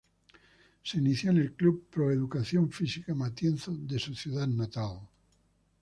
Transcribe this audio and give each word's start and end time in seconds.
Se 0.81 0.97
inició 0.97 1.29
en 1.29 1.37
el 1.37 1.53
club 1.53 1.85
Pro 1.91 2.09
Educación 2.09 2.71
Física 2.71 3.13
Matienzo 3.13 3.71
de 3.77 3.99
su 3.99 4.15
ciudad 4.15 4.47
natal. 4.47 4.99